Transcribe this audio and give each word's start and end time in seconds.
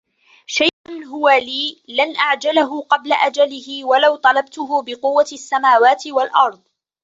شَيْئًا 0.45 1.05
هُوَ 1.11 1.29
لِي 1.29 1.81
لَنْ 1.87 2.15
أَعْجَلَهُ 2.15 2.81
قَبْلَ 2.81 3.13
أَجَلِهِ 3.13 3.85
وَلَوْ 3.85 4.15
طَلَبْتُهُ 4.15 4.81
بِقُوَّةِ 4.83 5.25
السَّمَوَاتِ 5.31 6.07
وَالْأَرْضِ 6.07 6.61